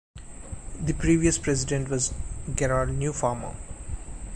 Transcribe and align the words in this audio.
The 0.83 0.93
previous 0.93 1.37
president 1.37 1.87
was 1.89 2.11
Gerald 2.55 2.89
Newfarmer. 2.89 3.53